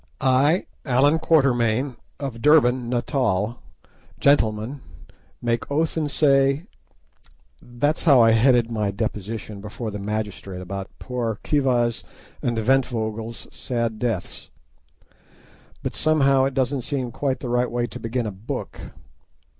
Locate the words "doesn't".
16.55-16.81